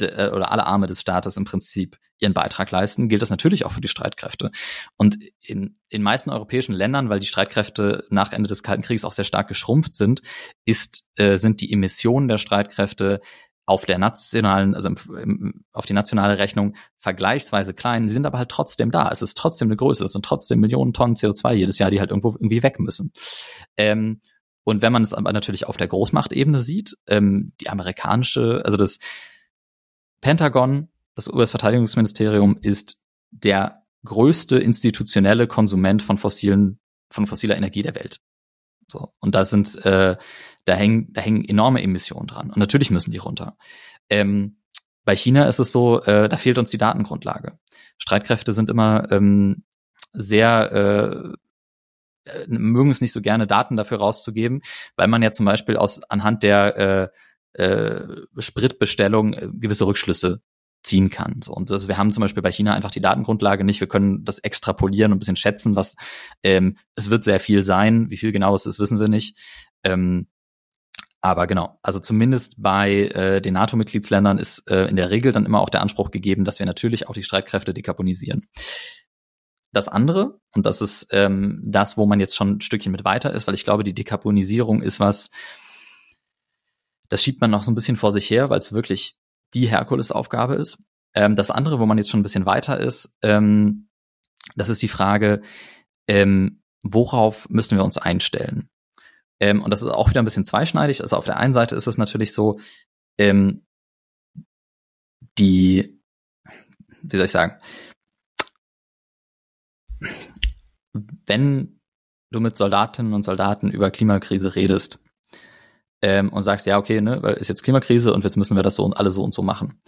[0.00, 3.72] äh, oder alle Arme des Staates im Prinzip ihren Beitrag leisten, gilt das natürlich auch
[3.72, 4.50] für die Streitkräfte.
[4.96, 9.12] Und in in meisten europäischen Ländern, weil die Streitkräfte nach Ende des Kalten Krieges auch
[9.12, 10.22] sehr stark geschrumpft sind,
[10.64, 13.20] ist, äh, sind die Emissionen der Streitkräfte
[13.66, 18.06] auf der nationalen, also im, im, auf die nationale Rechnung vergleichsweise klein.
[18.06, 19.10] Sie sind aber halt trotzdem da.
[19.10, 20.04] Es ist trotzdem eine Größe.
[20.04, 23.12] Es sind trotzdem Millionen Tonnen CO2 jedes Jahr, die halt irgendwo irgendwie weg müssen.
[23.76, 24.20] Ähm,
[24.62, 28.98] und wenn man es aber natürlich auf der Großmachtebene sieht, ähm, die amerikanische, also das
[30.20, 36.78] Pentagon, das US-Verteidigungsministerium, ist der größte institutionelle Konsument von fossilen,
[37.10, 38.20] von fossiler Energie der Welt.
[38.88, 39.12] So.
[39.20, 40.16] Und da sind, äh,
[40.64, 42.50] da hängen, da hängen enorme Emissionen dran.
[42.50, 43.56] Und natürlich müssen die runter.
[44.08, 44.58] Ähm,
[45.04, 47.58] bei China ist es so, äh, da fehlt uns die Datengrundlage.
[47.98, 49.64] Streitkräfte sind immer ähm,
[50.12, 51.34] sehr
[52.26, 54.62] äh, äh mögen es nicht so gerne, Daten dafür rauszugeben,
[54.96, 57.08] weil man ja zum Beispiel aus anhand der äh,
[57.58, 58.06] äh,
[58.38, 60.40] Spritbestellung äh, gewisse Rückschlüsse
[60.82, 61.40] ziehen kann.
[61.42, 63.80] So, und das, wir haben zum Beispiel bei China einfach die Datengrundlage nicht.
[63.80, 65.96] Wir können das extrapolieren und ein bisschen schätzen, was
[66.42, 68.08] ähm, es wird sehr viel sein.
[68.10, 69.36] Wie viel genau es ist, wissen wir nicht.
[69.82, 70.28] Ähm,
[71.20, 75.60] aber genau, also zumindest bei äh, den NATO-Mitgliedsländern ist äh, in der Regel dann immer
[75.60, 78.46] auch der Anspruch gegeben, dass wir natürlich auch die Streitkräfte dekarbonisieren.
[79.72, 83.34] Das andere, und das ist ähm, das, wo man jetzt schon ein Stückchen mit weiter
[83.34, 85.30] ist, weil ich glaube, die Dekarbonisierung ist was,
[87.08, 89.18] das schiebt man noch so ein bisschen vor sich her, weil es wirklich
[89.54, 90.82] die Herkulesaufgabe ist.
[91.14, 93.88] Ähm, das andere, wo man jetzt schon ein bisschen weiter ist, ähm,
[94.54, 95.42] das ist die Frage,
[96.08, 98.68] ähm, worauf müssen wir uns einstellen?
[99.40, 101.02] Ähm, und das ist auch wieder ein bisschen zweischneidig.
[101.02, 102.60] Also auf der einen Seite ist es natürlich so,
[103.18, 103.66] ähm,
[105.38, 106.00] die,
[107.02, 107.60] wie soll ich sagen,
[111.26, 111.80] wenn
[112.30, 115.00] du mit Soldatinnen und Soldaten über Klimakrise redest,
[116.06, 118.76] ähm, und sagst, ja, okay, ne, weil ist jetzt Klimakrise und jetzt müssen wir das
[118.76, 119.80] so und alle so und so machen,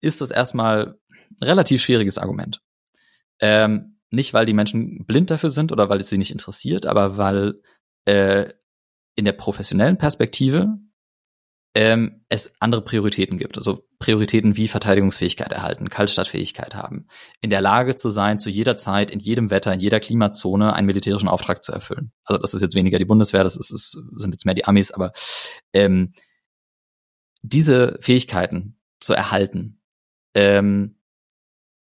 [0.00, 2.60] ist das erstmal ein relativ schwieriges Argument.
[3.38, 7.16] Ähm, nicht, weil die Menschen blind dafür sind oder weil es sie nicht interessiert, aber
[7.16, 7.60] weil
[8.04, 8.48] äh,
[9.14, 10.76] in der professionellen Perspektive
[11.74, 13.56] ähm, es andere Prioritäten gibt.
[13.56, 17.06] Also Prioritäten wie Verteidigungsfähigkeit erhalten, Kaltstadtfähigkeit haben,
[17.40, 20.86] in der Lage zu sein, zu jeder Zeit, in jedem Wetter, in jeder Klimazone einen
[20.86, 22.12] militärischen Auftrag zu erfüllen.
[22.24, 24.90] Also das ist jetzt weniger die Bundeswehr, das ist, ist sind jetzt mehr die Amis,
[24.90, 25.12] aber
[25.72, 26.12] ähm,
[27.42, 29.80] diese Fähigkeiten zu erhalten,
[30.34, 30.96] ähm,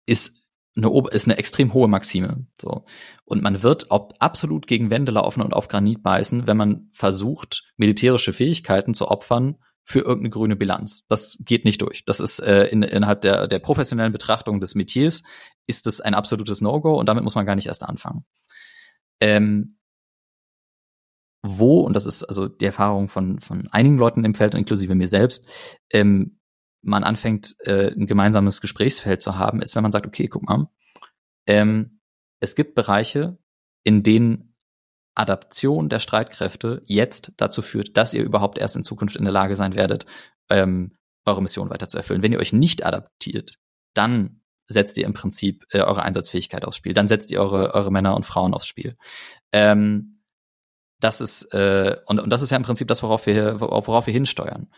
[0.05, 0.39] ist
[0.75, 2.45] eine, ist eine extrem hohe Maxime.
[2.59, 2.85] So.
[3.25, 7.63] Und man wird ob absolut gegen Wände laufen und auf Granit beißen, wenn man versucht,
[7.75, 11.03] militärische Fähigkeiten zu opfern für irgendeine grüne Bilanz.
[11.07, 12.05] Das geht nicht durch.
[12.05, 15.23] Das ist äh, in, innerhalb der, der professionellen Betrachtung des Metiers
[15.67, 18.25] ist es ein absolutes No-Go und damit muss man gar nicht erst anfangen.
[19.19, 19.79] Ähm,
[21.41, 25.07] wo, und das ist also die Erfahrung von, von einigen Leuten im Feld, inklusive mir
[25.07, 25.49] selbst,
[25.91, 26.39] ähm,
[26.81, 30.67] man anfängt, äh, ein gemeinsames Gesprächsfeld zu haben, ist, wenn man sagt, okay, guck mal,
[31.47, 31.99] ähm,
[32.39, 33.37] es gibt Bereiche,
[33.83, 34.48] in denen
[35.19, 39.55] Adaption der Streitkräfte jetzt dazu führt, dass ihr überhaupt erst in Zukunft in der Lage
[39.55, 40.05] sein werdet,
[40.49, 42.21] ähm, eure Mission weiter zu erfüllen.
[42.23, 43.59] Wenn ihr euch nicht adaptiert,
[43.93, 46.93] dann setzt ihr im Prinzip äh, eure Einsatzfähigkeit aufs Spiel.
[46.93, 48.95] Dann setzt ihr eure, eure Männer und Frauen aufs Spiel.
[49.51, 50.21] Ähm,
[51.01, 54.13] das ist äh, und, und das ist ja im Prinzip das, worauf wir worauf wir
[54.13, 54.69] hinsteuern.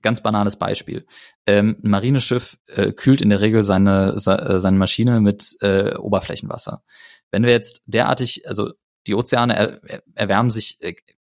[0.00, 1.06] Ganz banales Beispiel.
[1.46, 6.82] Ähm, ein Marineschiff äh, kühlt in der Regel seine, äh, seine Maschine mit äh, Oberflächenwasser.
[7.30, 8.72] Wenn wir jetzt derartig, also
[9.06, 10.94] die Ozeane er, erwärmen sich äh,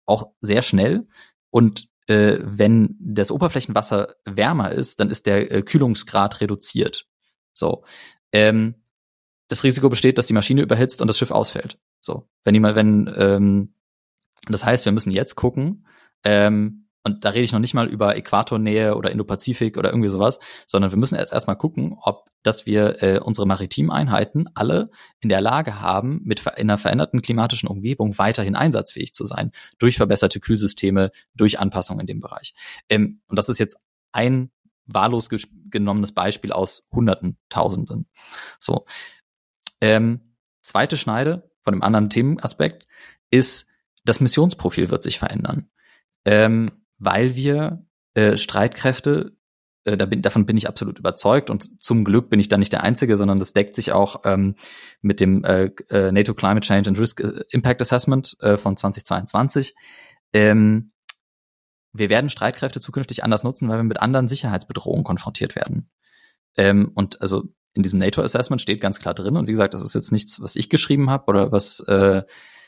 [0.05, 1.07] auch sehr schnell
[1.49, 7.05] und äh, wenn das Oberflächenwasser wärmer ist, dann ist der äh, Kühlungsgrad reduziert.
[7.53, 7.83] So.
[8.31, 8.75] Ähm,
[9.49, 11.77] das Risiko besteht, dass die Maschine überhitzt und das Schiff ausfällt.
[12.01, 12.29] So.
[12.43, 13.73] Wenn jemand, wenn, ähm,
[14.47, 15.85] das heißt, wir müssen jetzt gucken,
[16.23, 20.39] ähm, und da rede ich noch nicht mal über Äquatornähe oder Indopazifik oder irgendwie sowas,
[20.67, 24.91] sondern wir müssen jetzt erstmal gucken, ob, dass wir äh, unsere maritimen Einheiten alle
[25.21, 29.97] in der Lage haben, mit in einer veränderten klimatischen Umgebung weiterhin einsatzfähig zu sein, durch
[29.97, 32.53] verbesserte Kühlsysteme, durch Anpassungen in dem Bereich.
[32.89, 33.79] Ähm, und das ist jetzt
[34.11, 34.51] ein
[34.85, 35.29] wahllos
[35.69, 38.07] genommenes Beispiel aus Hunderten, Tausenden.
[38.59, 38.85] So.
[39.81, 42.87] Ähm, zweite Schneide von dem anderen Themenaspekt
[43.29, 43.69] ist,
[44.05, 45.69] das Missionsprofil wird sich verändern.
[46.25, 49.35] Ähm, weil wir äh, Streitkräfte,
[49.83, 52.73] äh, da bin, davon bin ich absolut überzeugt und zum Glück bin ich da nicht
[52.73, 54.55] der Einzige, sondern das deckt sich auch ähm,
[55.01, 59.75] mit dem äh, äh NATO Climate Change and Risk äh, Impact Assessment äh, von 2022.
[60.33, 60.91] Ähm,
[61.93, 65.89] wir werden Streitkräfte zukünftig anders nutzen, weil wir mit anderen Sicherheitsbedrohungen konfrontiert werden.
[66.55, 69.93] Ähm, und also in diesem NATO-Assessment steht ganz klar drin, und wie gesagt, das ist
[69.93, 72.23] jetzt nichts, was ich geschrieben habe oder was, äh,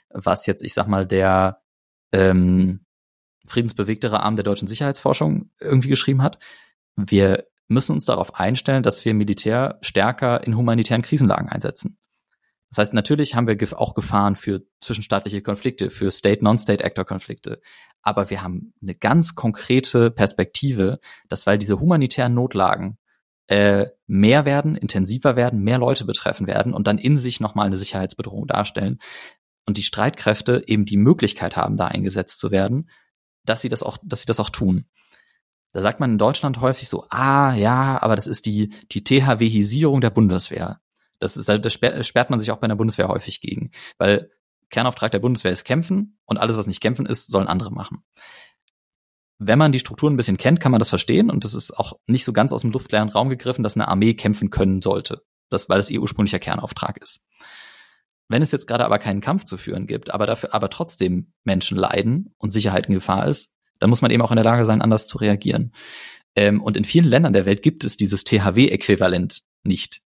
[0.09, 1.61] was jetzt, ich sag mal, der
[2.11, 2.85] ähm,
[3.49, 6.39] friedensbewegtere Arm der deutschen Sicherheitsforschung irgendwie geschrieben hat.
[6.95, 11.97] Wir müssen uns darauf einstellen, dass wir Militär stärker in humanitären Krisenlagen einsetzen.
[12.69, 17.61] Das heißt, natürlich haben wir auch Gefahren für zwischenstaatliche Konflikte, für State-Non-State-Actor-Konflikte.
[18.01, 22.97] Aber wir haben eine ganz konkrete Perspektive, dass weil diese humanitären Notlagen
[23.47, 27.77] äh, mehr werden, intensiver werden, mehr Leute betreffen werden und dann in sich nochmal eine
[27.77, 28.99] Sicherheitsbedrohung darstellen
[29.65, 32.89] und die Streitkräfte eben die Möglichkeit haben, da eingesetzt zu werden,
[33.49, 34.85] dass sie das auch, dass sie das auch tun.
[35.73, 40.01] Da sagt man in Deutschland häufig so, ah, ja, aber das ist die, die THW-Hisierung
[40.01, 40.79] der Bundeswehr.
[41.19, 43.71] Das ist, da sperrt man sich auch bei der Bundeswehr häufig gegen.
[43.97, 44.31] Weil
[44.69, 48.03] Kernauftrag der Bundeswehr ist kämpfen und alles, was nicht kämpfen ist, sollen andere machen.
[49.37, 51.93] Wenn man die Strukturen ein bisschen kennt, kann man das verstehen und das ist auch
[52.07, 55.23] nicht so ganz aus dem luftleeren Raum gegriffen, dass eine Armee kämpfen können sollte.
[55.49, 57.25] Das, weil es ihr ursprünglicher Kernauftrag ist.
[58.29, 61.77] Wenn es jetzt gerade aber keinen Kampf zu führen gibt, aber dafür aber trotzdem Menschen
[61.77, 64.81] leiden und Sicherheit in Gefahr ist, dann muss man eben auch in der Lage sein,
[64.81, 65.73] anders zu reagieren.
[66.35, 70.01] Ähm, und in vielen Ländern der Welt gibt es dieses THW-Äquivalent nicht.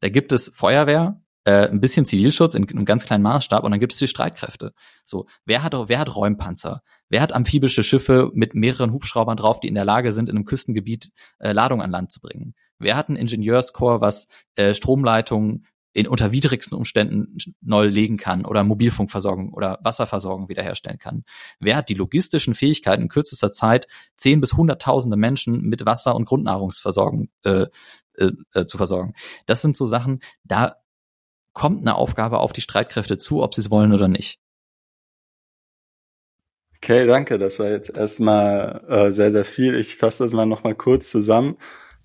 [0.00, 3.70] Da gibt es Feuerwehr, äh, ein bisschen Zivilschutz in, in einem ganz kleinen Maßstab und
[3.70, 4.74] dann gibt es die Streitkräfte.
[5.04, 6.82] So, wer hat, wer hat Räumpanzer?
[7.08, 10.44] Wer hat amphibische Schiffe mit mehreren Hubschraubern drauf, die in der Lage sind, in einem
[10.44, 12.54] Küstengebiet äh, Ladung an Land zu bringen?
[12.78, 18.64] Wer hat ein Ingenieurskorps, was äh, Stromleitungen in unter widrigsten Umständen neu legen kann oder
[18.64, 21.24] Mobilfunkversorgung oder Wasserversorgung wiederherstellen kann?
[21.60, 26.24] Wer hat die logistischen Fähigkeiten in kürzester Zeit zehn bis hunderttausende Menschen mit Wasser und
[26.24, 27.66] Grundnahrungsversorgung äh,
[28.14, 29.14] äh, äh, zu versorgen?
[29.46, 30.74] Das sind so Sachen, da
[31.52, 34.38] kommt eine Aufgabe auf die Streitkräfte zu, ob sie es wollen oder nicht.
[36.76, 37.38] Okay, danke.
[37.38, 39.76] Das war jetzt erstmal äh, sehr, sehr viel.
[39.76, 41.56] Ich fasse das mal nochmal kurz zusammen.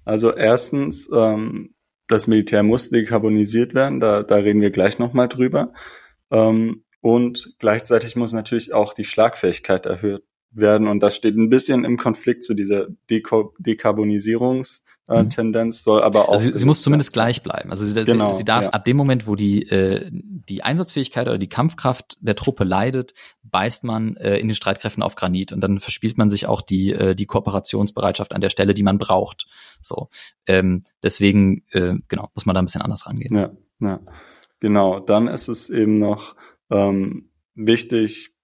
[0.05, 1.73] Also erstens, ähm,
[2.07, 5.73] das Militär muss dekarbonisiert werden, da, da reden wir gleich nochmal drüber.
[6.31, 10.87] Ähm, und gleichzeitig muss natürlich auch die Schlagfähigkeit erhöht werden.
[10.87, 15.29] Und das steht ein bisschen im Konflikt zu dieser Deko Dekarbonisierungs- mhm.
[15.29, 16.33] Tendenz soll aber auch.
[16.33, 17.71] Also sie, sie muss zumindest gleich bleiben.
[17.71, 18.69] Also sie, genau, sie, sie darf ja.
[18.71, 23.83] ab dem Moment, wo die äh, die Einsatzfähigkeit oder die Kampfkraft der Truppe leidet, beißt
[23.83, 27.15] man äh, in den Streitkräften auf Granit und dann verspielt man sich auch die äh,
[27.15, 29.47] die Kooperationsbereitschaft an der Stelle, die man braucht.
[29.81, 30.09] So
[30.45, 33.35] ähm, deswegen äh, genau muss man da ein bisschen anders rangehen.
[33.35, 33.99] Ja, ja,
[34.59, 34.99] genau.
[34.99, 36.35] Dann ist es eben noch
[36.69, 38.36] ähm, wichtig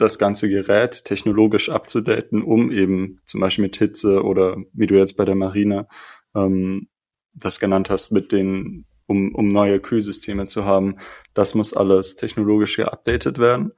[0.00, 5.16] das ganze Gerät technologisch abzudaten, um eben zum Beispiel mit Hitze oder wie du jetzt
[5.16, 5.88] bei der Marine
[6.34, 6.88] ähm,
[7.34, 10.96] das genannt hast, mit den, um, um neue Kühlsysteme zu haben.
[11.34, 13.72] Das muss alles technologisch geupdatet werden.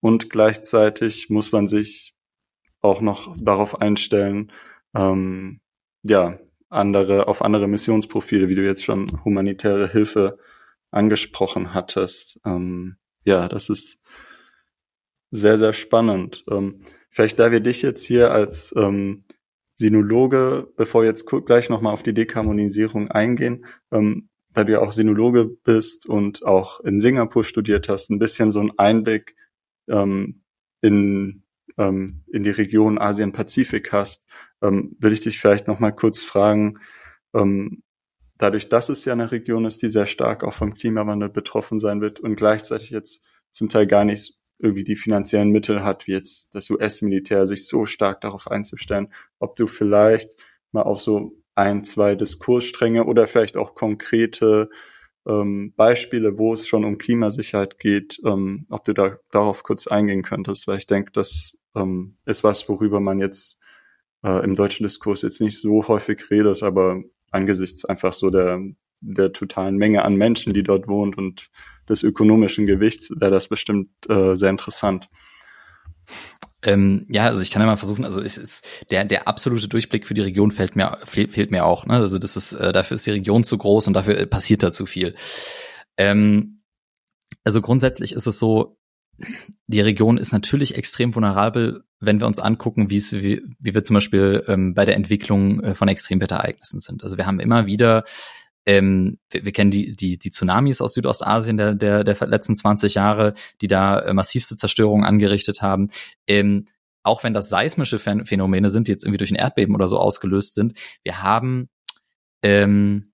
[0.00, 2.14] Und gleichzeitig muss man sich
[2.80, 4.52] auch noch darauf einstellen,
[4.94, 5.60] ähm,
[6.02, 10.38] ja, andere, auf andere Missionsprofile, wie du jetzt schon humanitäre Hilfe
[10.90, 12.40] angesprochen hattest.
[12.44, 14.02] Ähm, ja, das ist
[15.30, 16.44] sehr, sehr spannend.
[16.50, 19.24] Ähm, vielleicht da wir dich jetzt hier als ähm,
[19.76, 24.92] Sinologe, bevor wir jetzt gleich nochmal auf die Dekarbonisierung eingehen, ähm, da du ja auch
[24.92, 29.36] Sinologe bist und auch in Singapur studiert hast, ein bisschen so ein Einblick
[29.88, 30.42] ähm,
[30.80, 31.42] in,
[31.76, 34.26] ähm, in die Region Asien-Pazifik hast,
[34.62, 36.78] ähm, würde ich dich vielleicht nochmal kurz fragen,
[37.34, 37.82] ähm,
[38.38, 42.00] dadurch, dass es ja eine Region ist, die sehr stark auch vom Klimawandel betroffen sein
[42.00, 46.54] wird und gleichzeitig jetzt zum Teil gar nicht irgendwie die finanziellen Mittel hat, wie jetzt
[46.54, 50.30] das US-Militär, sich so stark darauf einzustellen, ob du vielleicht
[50.72, 54.70] mal auch so ein, zwei Diskursstränge oder vielleicht auch konkrete
[55.26, 60.22] ähm, Beispiele, wo es schon um Klimasicherheit geht, ähm, ob du da darauf kurz eingehen
[60.22, 63.58] könntest, weil ich denke, das ähm, ist was, worüber man jetzt
[64.22, 68.60] äh, im deutschen Diskurs jetzt nicht so häufig redet, aber angesichts einfach so der,
[69.00, 71.50] der totalen Menge an Menschen, die dort wohnt und
[71.88, 75.08] des ökonomischen Gewichts wäre das bestimmt äh, sehr interessant.
[76.62, 80.06] Ähm, ja, also ich kann ja mal versuchen, also es ist der der absolute Durchblick
[80.06, 81.86] für die Region fehlt mir fehlt mir auch.
[81.86, 81.94] Ne?
[81.94, 84.72] Also das ist äh, dafür ist die Region zu groß und dafür äh, passiert da
[84.72, 85.14] zu viel.
[85.96, 86.62] Ähm,
[87.44, 88.78] also grundsätzlich ist es so,
[89.66, 93.82] die Region ist natürlich extrem vulnerabel, wenn wir uns angucken, wie es wie, wie wir
[93.82, 97.04] zum Beispiel ähm, bei der Entwicklung äh, von Extremwetterereignissen sind.
[97.04, 98.04] Also wir haben immer wieder
[98.66, 102.94] ähm, wir, wir kennen die, die, die Tsunamis aus Südostasien der, der, der letzten 20
[102.94, 105.90] Jahre, die da äh, massivste Zerstörungen angerichtet haben.
[106.26, 106.66] Ähm,
[107.02, 110.54] auch wenn das seismische Phänomene sind, die jetzt irgendwie durch ein Erdbeben oder so ausgelöst
[110.54, 111.68] sind, wir haben
[112.42, 113.12] ähm,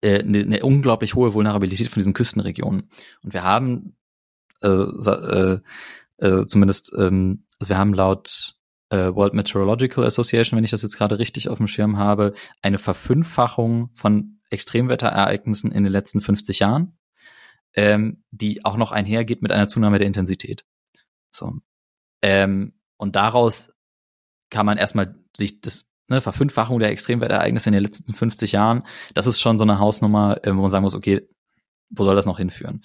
[0.00, 2.88] äh, eine, eine unglaublich hohe Vulnerabilität von diesen Küstenregionen.
[3.22, 3.96] Und wir haben
[4.62, 5.60] äh, äh,
[6.18, 8.57] äh, zumindest, ähm, also wir haben laut
[8.90, 12.78] äh, World Meteorological Association, wenn ich das jetzt gerade richtig auf dem Schirm habe, eine
[12.78, 16.98] Verfünffachung von Extremwetterereignissen in den letzten 50 Jahren,
[17.74, 20.64] ähm, die auch noch einhergeht mit einer Zunahme der Intensität.
[21.30, 21.54] So.
[22.22, 23.70] Ähm, und daraus
[24.50, 28.82] kann man erstmal sich das ne, Verfünffachung der Extremwetterereignisse in den letzten 50 Jahren,
[29.14, 31.26] das ist schon so eine Hausnummer, äh, wo man sagen muss, okay,
[31.90, 32.82] wo soll das noch hinführen?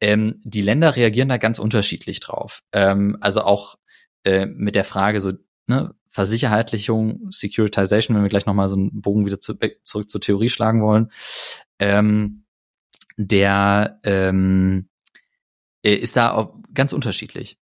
[0.00, 2.62] Ähm, die Länder reagieren da ganz unterschiedlich drauf.
[2.72, 3.76] Ähm, also auch
[4.24, 5.32] äh, mit der Frage so,
[5.66, 9.54] ne, Versicherheitlichung, Securitization, wenn wir gleich nochmal so einen Bogen wieder zu,
[9.84, 11.10] zurück zur Theorie schlagen wollen,
[11.78, 12.44] ähm,
[13.16, 14.88] der ähm,
[15.84, 17.58] äh, ist da auch ganz unterschiedlich.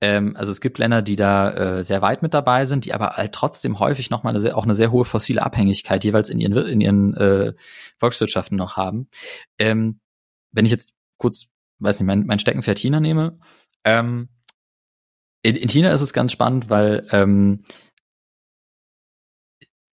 [0.00, 3.16] Ähm, also es gibt Länder, die da äh, sehr weit mit dabei sind, die aber
[3.16, 6.56] halt trotzdem häufig nochmal eine sehr, auch eine sehr hohe fossile Abhängigkeit jeweils in ihren,
[6.66, 7.54] in ihren äh,
[7.98, 9.08] Volkswirtschaften noch haben.
[9.58, 10.00] Ähm,
[10.52, 11.46] wenn ich jetzt kurz,
[11.80, 13.38] weiß nicht, mein, mein Steckenpferd China nehme,
[13.84, 14.28] ähm,
[15.42, 17.62] in, in China ist es ganz spannend, weil ähm,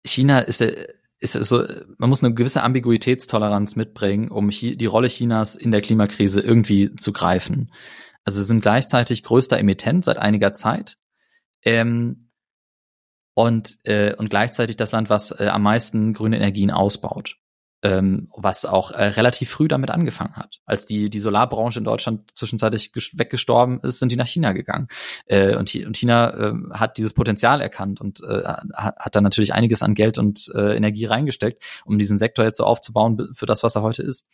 [0.04, 1.64] China ist der ist so,
[1.98, 7.12] man muss eine gewisse Ambiguitätstoleranz mitbringen, um die Rolle Chinas in der Klimakrise irgendwie zu
[7.12, 7.72] greifen.
[8.24, 10.98] Also sie sind gleichzeitig größter Emittent seit einiger Zeit
[11.64, 12.30] ähm,
[13.34, 17.36] und, äh, und gleichzeitig das Land, was äh, am meisten grüne Energien ausbaut
[17.82, 20.60] ähm, was auch äh, relativ früh damit angefangen hat.
[20.64, 24.86] Als die, die Solarbranche in Deutschland zwischenzeitlich weggestorben ist, sind die nach China gegangen.
[25.26, 28.42] Äh, und, und China äh, hat dieses Potenzial erkannt und äh,
[28.74, 32.64] hat, da natürlich einiges an Geld und äh, Energie reingesteckt, um diesen Sektor jetzt so
[32.64, 34.28] aufzubauen für das, was er heute ist.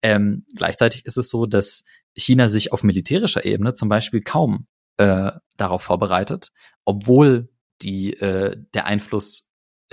[0.00, 4.66] Ähm, gleichzeitig ist es so, dass China sich auf militärischer Ebene zum Beispiel kaum
[4.98, 6.52] äh, darauf vorbereitet,
[6.84, 7.48] obwohl
[7.82, 9.43] die, äh, der Einfluss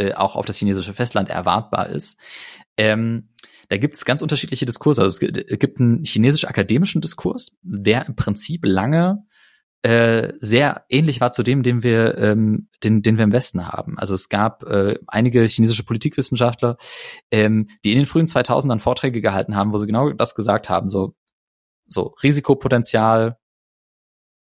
[0.02, 2.20] äh, auch auf das chinesische Festland erwartbar ist.
[2.78, 3.30] Ähm,
[3.70, 5.02] da gibt es ganz unterschiedliche Diskurse.
[5.02, 9.18] Also es gibt einen chinesisch-akademischen Diskurs, der im Prinzip lange
[9.84, 13.98] äh, sehr ähnlich war zu dem, den wir, ähm, den, den wir im Westen haben.
[13.98, 16.78] Also es gab äh, einige chinesische Politikwissenschaftler,
[17.32, 20.90] ähm, die in den frühen 2000ern Vorträge gehalten haben, wo sie genau das gesagt haben,
[20.90, 21.16] so,
[21.88, 23.38] so Risikopotenzial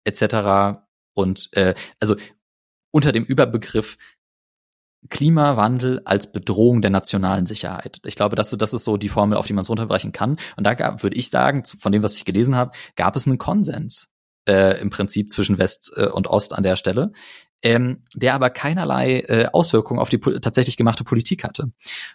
[0.04, 0.80] etc.
[1.14, 2.16] Und äh, also
[2.90, 3.98] unter dem Überbegriff
[5.08, 8.00] Klimawandel als Bedrohung der nationalen Sicherheit.
[8.04, 10.38] Ich glaube, das, das ist so die Formel, auf die man es runterbrechen kann.
[10.56, 13.38] Und da gab, würde ich sagen, von dem, was ich gelesen habe, gab es einen
[13.38, 14.10] Konsens
[14.48, 17.12] äh, im Prinzip zwischen West äh, und Ost an der Stelle,
[17.62, 21.70] ähm, der aber keinerlei äh, Auswirkungen auf die tatsächlich gemachte Politik hatte.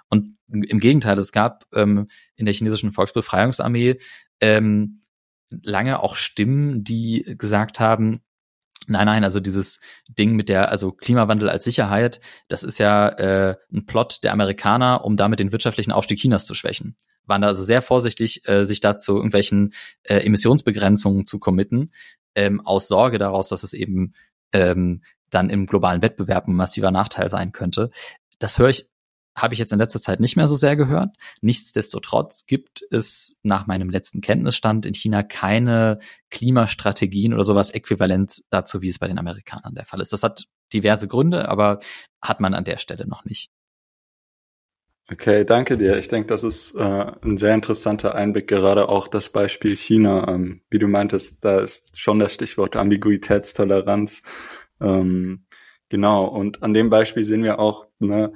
[0.10, 3.98] Und im Gegenteil, es gab ähm, in der chinesischen Volksbefreiungsarmee
[4.42, 5.02] ähm,
[5.62, 8.20] lange auch Stimmen, die gesagt haben,
[8.88, 9.80] Nein, nein, also dieses
[10.10, 15.06] Ding mit der, also Klimawandel als Sicherheit, das ist ja äh, ein Plot der Amerikaner,
[15.06, 16.96] um damit den wirtschaftlichen Aufstieg Chinas zu schwächen.
[17.26, 19.74] Waren da also sehr vorsichtig, äh, sich dazu irgendwelchen
[20.04, 21.94] äh, Emissionsbegrenzungen zu committen,
[22.36, 24.14] ähm, aus Sorge daraus, dass es eben
[24.52, 27.90] ähm, dann im globalen Wettbewerb ein massiver Nachteil sein könnte.
[28.40, 28.90] Das höre ich
[29.36, 31.16] habe ich jetzt in letzter Zeit nicht mehr so sehr gehört.
[31.42, 38.82] Nichtsdestotrotz gibt es nach meinem letzten Kenntnisstand in China keine Klimastrategien oder sowas äquivalent dazu,
[38.82, 40.14] wie es bei den Amerikanern der Fall ist.
[40.14, 41.80] Das hat diverse Gründe, aber
[42.22, 43.50] hat man an der Stelle noch nicht.
[45.12, 45.98] Okay, danke dir.
[45.98, 50.28] Ich denke, das ist äh, ein sehr interessanter Einblick, gerade auch das Beispiel China.
[50.30, 54.24] Ähm, wie du meintest, da ist schon das Stichwort Ambiguitätstoleranz.
[54.80, 55.46] Ähm,
[55.90, 58.32] genau, und an dem Beispiel sehen wir auch, ne,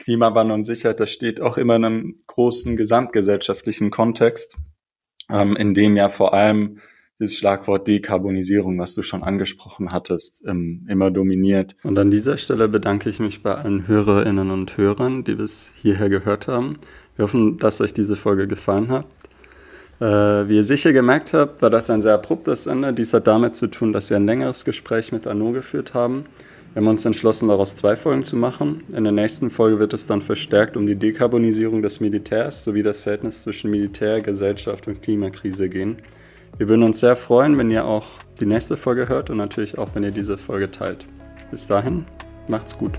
[0.00, 4.56] Klimawandel und Sicherheit, das steht auch immer in einem großen gesamtgesellschaftlichen Kontext,
[5.30, 6.78] ähm, in dem ja vor allem
[7.20, 11.76] dieses Schlagwort Dekarbonisierung, was du schon angesprochen hattest, ähm, immer dominiert.
[11.84, 16.08] Und an dieser Stelle bedanke ich mich bei allen Hörerinnen und Hörern, die bis hierher
[16.08, 16.78] gehört haben.
[17.16, 19.04] Wir hoffen, dass euch diese Folge gefallen hat.
[20.00, 22.94] Äh, wie ihr sicher gemerkt habt, war das ein sehr abruptes Ende.
[22.94, 26.24] Dies hat damit zu tun, dass wir ein längeres Gespräch mit Arnaud geführt haben.
[26.72, 28.84] Wir haben uns entschlossen, daraus zwei Folgen zu machen.
[28.94, 33.00] In der nächsten Folge wird es dann verstärkt um die Dekarbonisierung des Militärs sowie das
[33.00, 35.96] Verhältnis zwischen Militär, Gesellschaft und Klimakrise gehen.
[36.58, 38.06] Wir würden uns sehr freuen, wenn ihr auch
[38.38, 41.06] die nächste Folge hört und natürlich auch, wenn ihr diese Folge teilt.
[41.50, 42.04] Bis dahin,
[42.46, 42.92] macht's gut.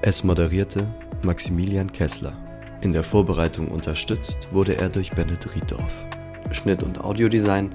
[0.00, 0.86] Es moderierte
[1.24, 2.36] Maximilian Kessler.
[2.80, 6.04] In der Vorbereitung unterstützt wurde er durch Bennett Rieddorf.
[6.52, 7.74] Schnitt und Audiodesign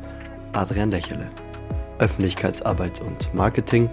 [0.54, 1.30] Adrian Lächele.
[2.00, 3.90] Öffentlichkeitsarbeit und Marketing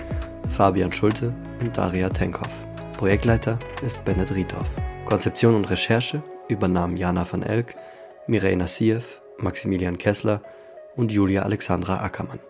[0.50, 2.66] Fabian Schulte und Daria Tenkhoff.
[2.96, 4.68] Projektleiter ist Bennett Riedhoff.
[5.06, 7.74] Konzeption und Recherche übernahmen Jana van Elk,
[8.26, 10.42] Mireille Nassiev, Maximilian Kessler
[10.96, 12.40] und Julia Alexandra Ackermann.